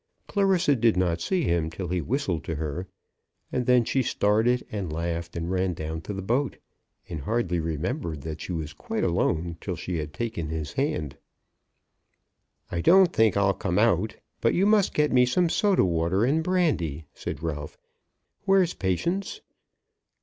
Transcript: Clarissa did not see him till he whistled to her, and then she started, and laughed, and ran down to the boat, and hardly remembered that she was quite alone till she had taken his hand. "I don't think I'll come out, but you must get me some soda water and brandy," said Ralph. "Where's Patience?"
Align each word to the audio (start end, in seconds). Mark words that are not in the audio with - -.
Clarissa 0.27 0.75
did 0.75 0.97
not 0.97 1.21
see 1.21 1.43
him 1.43 1.69
till 1.69 1.89
he 1.89 2.01
whistled 2.01 2.43
to 2.43 2.55
her, 2.55 2.87
and 3.51 3.67
then 3.67 3.85
she 3.85 4.01
started, 4.01 4.65
and 4.71 4.91
laughed, 4.91 5.35
and 5.35 5.51
ran 5.51 5.75
down 5.75 6.01
to 6.01 6.11
the 6.11 6.23
boat, 6.23 6.57
and 7.07 7.19
hardly 7.21 7.59
remembered 7.59 8.21
that 8.21 8.41
she 8.41 8.51
was 8.51 8.73
quite 8.73 9.03
alone 9.03 9.57
till 9.61 9.75
she 9.75 9.97
had 9.97 10.11
taken 10.11 10.49
his 10.49 10.73
hand. 10.73 11.17
"I 12.71 12.81
don't 12.81 13.13
think 13.13 13.37
I'll 13.37 13.53
come 13.53 13.77
out, 13.77 14.15
but 14.39 14.55
you 14.55 14.65
must 14.65 14.95
get 14.95 15.11
me 15.11 15.27
some 15.27 15.49
soda 15.49 15.85
water 15.85 16.25
and 16.25 16.43
brandy," 16.43 17.05
said 17.13 17.43
Ralph. 17.43 17.77
"Where's 18.45 18.73
Patience?" 18.73 19.41